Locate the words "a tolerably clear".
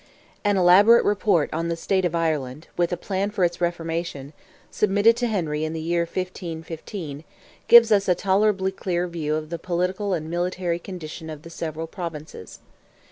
8.09-9.07